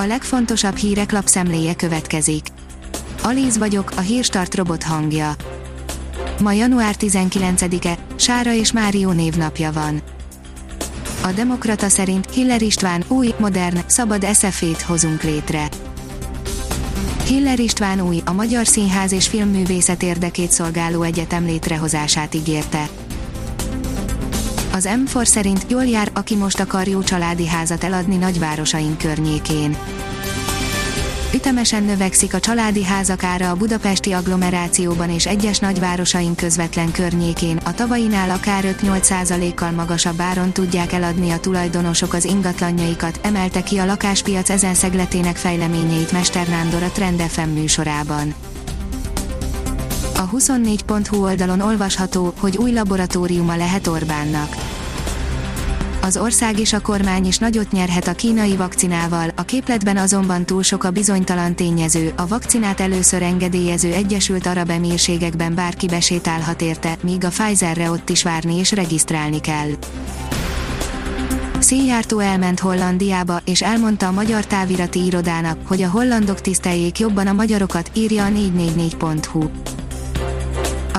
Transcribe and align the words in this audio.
A 0.00 0.06
legfontosabb 0.06 0.76
hírek 0.76 1.12
lapszemléje 1.12 1.74
következik. 1.74 2.46
Alíz 3.22 3.58
vagyok, 3.58 3.90
a 3.96 4.00
hírstart 4.00 4.54
robot 4.54 4.82
hangja. 4.82 5.34
Ma 6.40 6.52
január 6.52 6.94
19-e, 6.98 7.98
Sára 8.16 8.52
és 8.52 8.72
Márió 8.72 9.10
névnapja 9.10 9.72
van. 9.72 10.02
A 11.22 11.32
Demokrata 11.32 11.88
szerint 11.88 12.30
Hiller 12.30 12.62
István 12.62 13.04
új, 13.08 13.34
modern, 13.38 13.78
szabad 13.86 14.24
eszefét 14.24 14.82
hozunk 14.82 15.22
létre. 15.22 15.68
Hiller 17.26 17.58
István 17.58 18.00
új, 18.00 18.20
a 18.24 18.32
Magyar 18.32 18.66
Színház 18.66 19.12
és 19.12 19.28
Filmművészet 19.28 20.02
érdekét 20.02 20.50
szolgáló 20.50 21.02
egyetem 21.02 21.44
létrehozását 21.44 22.34
ígérte. 22.34 22.88
Az 24.78 24.88
M4 25.06 25.24
szerint 25.24 25.66
jól 25.68 25.84
jár, 25.84 26.10
aki 26.14 26.36
most 26.36 26.60
akar 26.60 26.86
jó 26.86 27.02
családi 27.02 27.46
házat 27.46 27.84
eladni 27.84 28.16
nagyvárosaink 28.16 28.98
környékén. 28.98 29.76
Ütemesen 31.34 31.82
növekszik 31.82 32.34
a 32.34 32.40
családi 32.40 32.84
házak 32.84 33.24
ára 33.24 33.50
a 33.50 33.56
budapesti 33.56 34.12
agglomerációban 34.12 35.10
és 35.10 35.26
egyes 35.26 35.58
nagyvárosaink 35.58 36.36
közvetlen 36.36 36.92
környékén, 36.92 37.56
a 37.56 37.74
tavainál 37.74 38.30
akár 38.30 38.64
5-8%-kal 38.82 39.70
magasabb 39.70 40.20
áron 40.20 40.52
tudják 40.52 40.92
eladni 40.92 41.30
a 41.30 41.40
tulajdonosok 41.40 42.12
az 42.12 42.24
ingatlanjaikat, 42.24 43.20
emelte 43.22 43.62
ki 43.62 43.78
a 43.78 43.84
lakáspiac 43.84 44.50
ezen 44.50 44.74
szegletének 44.74 45.36
fejleményeit 45.36 46.12
Mester 46.12 46.48
Nándor 46.48 46.82
a 46.82 46.90
Trend 46.90 47.20
FM 47.20 47.48
műsorában. 47.48 48.34
A 50.18 50.28
24.hu 50.30 51.22
oldalon 51.22 51.60
olvasható, 51.60 52.32
hogy 52.38 52.56
új 52.56 52.72
laboratóriuma 52.72 53.56
lehet 53.56 53.86
Orbánnak 53.86 54.67
az 56.02 56.16
ország 56.16 56.58
és 56.58 56.72
a 56.72 56.80
kormány 56.80 57.26
is 57.26 57.38
nagyot 57.38 57.72
nyerhet 57.72 58.06
a 58.06 58.12
kínai 58.12 58.56
vakcinával, 58.56 59.30
a 59.36 59.42
képletben 59.42 59.96
azonban 59.96 60.44
túl 60.44 60.62
sok 60.62 60.84
a 60.84 60.90
bizonytalan 60.90 61.54
tényező, 61.54 62.12
a 62.16 62.26
vakcinát 62.26 62.80
először 62.80 63.22
engedélyező 63.22 63.92
Egyesült 63.92 64.46
Arab 64.46 64.70
Emírségekben 64.70 65.54
bárki 65.54 65.86
besétálhat 65.86 66.62
érte, 66.62 66.96
míg 67.02 67.24
a 67.24 67.28
Pfizerre 67.28 67.90
ott 67.90 68.08
is 68.08 68.22
várni 68.22 68.54
és 68.58 68.72
regisztrálni 68.72 69.40
kell. 69.40 69.70
Széjjártó 71.58 72.18
elment 72.18 72.60
Hollandiába, 72.60 73.40
és 73.44 73.62
elmondta 73.62 74.06
a 74.06 74.12
magyar 74.12 74.46
távirati 74.46 75.04
irodának, 75.04 75.58
hogy 75.66 75.82
a 75.82 75.90
hollandok 75.90 76.40
tiszteljék 76.40 76.98
jobban 76.98 77.26
a 77.26 77.32
magyarokat, 77.32 77.90
írja 77.94 78.24
a 78.24 78.28
444.hu. 78.28 79.50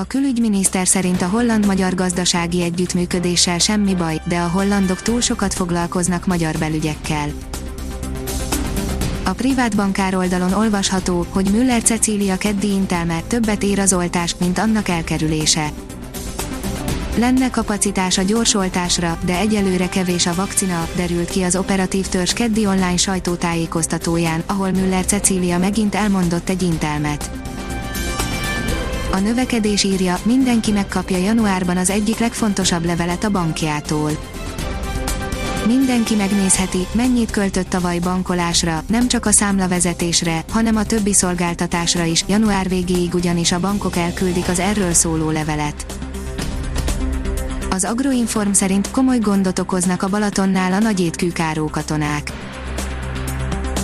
A 0.00 0.04
külügyminiszter 0.04 0.86
szerint 0.86 1.22
a 1.22 1.28
holland-magyar 1.28 1.94
gazdasági 1.94 2.62
együttműködéssel 2.62 3.58
semmi 3.58 3.94
baj, 3.94 4.20
de 4.24 4.38
a 4.38 4.48
hollandok 4.48 5.02
túl 5.02 5.20
sokat 5.20 5.54
foglalkoznak 5.54 6.26
magyar 6.26 6.56
belügyekkel. 6.58 7.28
A 9.24 9.30
privát 9.30 9.76
bankár 9.76 10.14
oldalon 10.14 10.52
olvasható, 10.52 11.26
hogy 11.28 11.50
Müller 11.50 11.82
Cecília 11.82 12.36
keddi 12.36 12.70
intelme 12.70 13.20
többet 13.26 13.62
ér 13.62 13.78
az 13.78 13.92
oltás, 13.92 14.34
mint 14.38 14.58
annak 14.58 14.88
elkerülése. 14.88 15.72
Lenne 17.16 17.50
kapacitás 17.50 18.18
a 18.18 18.22
gyorsoltásra, 18.22 19.18
de 19.24 19.38
egyelőre 19.38 19.88
kevés 19.88 20.26
a 20.26 20.34
vakcina, 20.34 20.88
derült 20.96 21.30
ki 21.30 21.42
az 21.42 21.56
operatív 21.56 22.06
törzs 22.06 22.32
keddi 22.32 22.66
online 22.66 22.96
sajtótájékoztatóján, 22.96 24.42
ahol 24.46 24.70
Müller 24.70 25.04
Cecília 25.04 25.58
megint 25.58 25.94
elmondott 25.94 26.48
egy 26.48 26.62
intelmet. 26.62 27.49
A 29.12 29.18
növekedés 29.18 29.84
írja, 29.84 30.18
mindenki 30.22 30.72
megkapja 30.72 31.16
januárban 31.16 31.76
az 31.76 31.90
egyik 31.90 32.18
legfontosabb 32.18 32.84
levelet 32.84 33.24
a 33.24 33.30
bankjától. 33.30 34.10
Mindenki 35.66 36.14
megnézheti, 36.14 36.86
mennyit 36.92 37.30
költött 37.30 37.68
tavaly 37.68 37.98
bankolásra, 37.98 38.82
nem 38.86 39.08
csak 39.08 39.26
a 39.26 39.30
számlavezetésre, 39.30 40.44
hanem 40.50 40.76
a 40.76 40.84
többi 40.84 41.12
szolgáltatásra 41.12 42.04
is, 42.04 42.24
január 42.28 42.68
végéig 42.68 43.14
ugyanis 43.14 43.52
a 43.52 43.60
bankok 43.60 43.96
elküldik 43.96 44.48
az 44.48 44.58
erről 44.58 44.92
szóló 44.92 45.30
levelet. 45.30 45.86
Az 47.70 47.84
Agroinform 47.84 48.52
szerint 48.52 48.90
komoly 48.90 49.18
gondot 49.18 49.58
okoznak 49.58 50.02
a 50.02 50.08
Balatonnál 50.08 50.72
a 50.72 50.78
nagyétkű 50.78 51.32
kárókatonák 51.32 52.32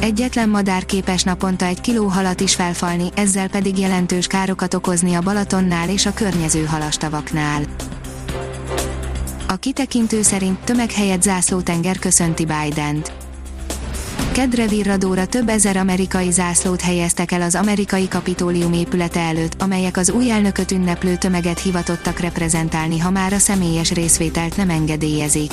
Egyetlen 0.06 0.48
madár 0.48 0.84
képes 0.84 1.22
naponta 1.22 1.64
egy 1.64 1.80
kiló 1.80 2.06
halat 2.06 2.40
is 2.40 2.54
felfalni, 2.54 3.08
ezzel 3.14 3.48
pedig 3.48 3.78
jelentős 3.78 4.26
károkat 4.26 4.74
okozni 4.74 5.14
a 5.14 5.20
Balatonnál 5.20 5.88
és 5.88 6.06
a 6.06 6.14
környező 6.14 6.64
halastavaknál. 6.64 7.62
A 9.48 9.56
kitekintő 9.56 10.22
szerint 10.22 10.58
tömeghelyett 10.58 11.22
zászlótenger 11.22 11.98
köszönti 11.98 12.44
Biden-t. 12.44 13.12
Kedre 14.32 14.66
virradóra 14.66 15.26
több 15.26 15.48
ezer 15.48 15.76
amerikai 15.76 16.30
zászlót 16.30 16.80
helyeztek 16.80 17.32
el 17.32 17.42
az 17.42 17.54
amerikai 17.54 18.08
kapitólium 18.08 18.72
épülete 18.72 19.20
előtt, 19.20 19.62
amelyek 19.62 19.96
az 19.96 20.10
új 20.10 20.30
elnököt 20.30 20.70
ünneplő 20.70 21.16
tömeget 21.16 21.60
hivatottak 21.60 22.18
reprezentálni, 22.18 22.98
ha 22.98 23.10
már 23.10 23.32
a 23.32 23.38
személyes 23.38 23.92
részvételt 23.92 24.56
nem 24.56 24.70
engedélyezik. 24.70 25.52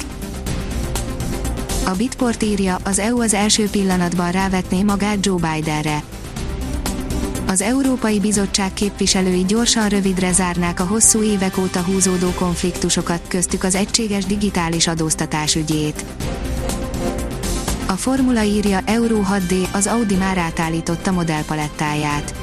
A 1.86 1.92
Bitport 1.92 2.44
írja, 2.44 2.78
az 2.84 3.00
EU 3.00 3.22
az 3.22 3.34
első 3.34 3.70
pillanatban 3.70 4.32
rávetné 4.32 4.84
magát 4.84 5.26
Joe 5.26 5.54
Bidenre. 5.54 6.04
Az 7.48 7.62
Európai 7.62 8.20
Bizottság 8.20 8.74
képviselői 8.74 9.44
gyorsan 9.46 9.90
rövidre 9.90 10.32
zárnák 10.32 10.80
a 10.80 10.84
hosszú 10.84 11.24
évek 11.24 11.58
óta 11.58 11.82
húzódó 11.82 12.30
konfliktusokat, 12.30 13.22
köztük 13.28 13.64
az 13.64 13.76
egységes 13.76 14.26
digitális 14.26 14.88
adóztatás 14.88 15.56
ügyét. 15.56 16.06
A 17.88 17.94
formula 17.94 18.44
írja 18.44 18.80
Euro 18.86 19.20
6D, 19.34 19.72
az 19.72 19.88
Audi 19.88 20.16
már 20.16 20.38
átállította 20.38 21.12
modellpalettáját. 21.12 22.43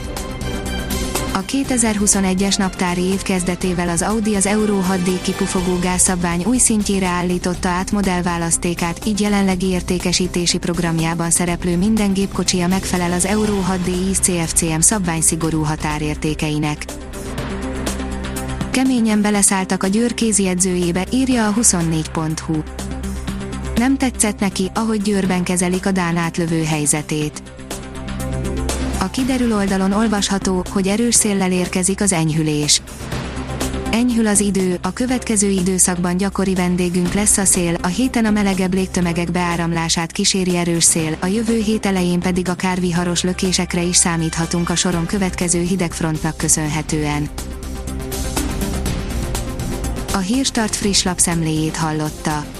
A 1.32 1.44
2021-es 1.44 2.58
naptári 2.58 3.02
év 3.02 3.22
kezdetével 3.22 3.88
az 3.88 4.02
Audi 4.02 4.34
az 4.34 4.46
Euro 4.46 4.80
6D 4.92 5.18
kipufogó 5.22 5.78
gázszabvány 5.78 6.44
új 6.44 6.58
szintjére 6.58 7.06
állította 7.06 7.68
át 7.68 7.92
modellválasztékát, 7.92 9.06
így 9.06 9.20
jelenlegi 9.20 9.66
értékesítési 9.66 10.58
programjában 10.58 11.30
szereplő 11.30 11.76
minden 11.76 12.12
gépkocsia 12.12 12.68
megfelel 12.68 13.12
az 13.12 13.24
Euro 13.24 13.60
6D 13.72 14.08
IS 14.10 14.18
CFCM 14.18 14.80
szabvány 14.80 15.20
szigorú 15.20 15.62
határértékeinek. 15.62 16.84
Keményen 18.70 19.22
beleszálltak 19.22 19.82
a 19.82 19.86
Győr 19.86 20.14
kézi 20.14 20.48
edzőjébe, 20.48 21.04
írja 21.12 21.48
a 21.48 21.54
24.hu. 21.54 22.62
Nem 23.74 23.96
tetszett 23.96 24.40
neki, 24.40 24.70
ahogy 24.74 25.02
Győrben 25.02 25.44
kezelik 25.44 25.86
a 25.86 25.90
Dán 25.90 26.16
átlövő 26.16 26.64
helyzetét 26.64 27.42
a 29.00 29.10
kiderül 29.10 29.54
oldalon 29.54 29.92
olvasható, 29.92 30.64
hogy 30.70 30.88
erős 30.88 31.14
széllel 31.14 31.52
érkezik 31.52 32.00
az 32.00 32.12
enyhülés. 32.12 32.82
Enyhül 33.90 34.26
az 34.26 34.40
idő, 34.40 34.78
a 34.82 34.92
következő 34.92 35.48
időszakban 35.48 36.16
gyakori 36.16 36.54
vendégünk 36.54 37.12
lesz 37.12 37.38
a 37.38 37.44
szél, 37.44 37.76
a 37.82 37.86
héten 37.86 38.24
a 38.24 38.30
melegebb 38.30 38.74
légtömegek 38.74 39.30
beáramlását 39.30 40.12
kíséri 40.12 40.56
erős 40.56 40.84
szél, 40.84 41.16
a 41.20 41.26
jövő 41.26 41.60
hét 41.62 41.86
elején 41.86 42.20
pedig 42.20 42.48
akár 42.48 42.80
viharos 42.80 43.22
lökésekre 43.22 43.82
is 43.82 43.96
számíthatunk 43.96 44.70
a 44.70 44.76
soron 44.76 45.06
következő 45.06 45.60
hidegfrontnak 45.60 46.36
köszönhetően. 46.36 47.28
A 50.12 50.18
Hírstart 50.18 50.76
friss 50.76 51.02
lapszemléjét 51.02 51.76
hallotta. 51.76 52.59